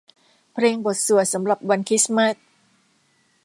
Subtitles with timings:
[0.53, 2.35] เพลงบทสวดสำหรับวันคริสต์มาส